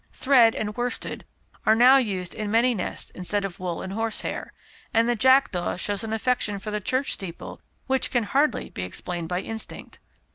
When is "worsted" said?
0.75-1.25